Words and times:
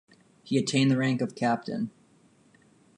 He 0.41 0.57
attained 0.57 0.89
the 0.89 0.97
rank 0.97 1.21
of 1.21 1.35
captain. 1.35 1.91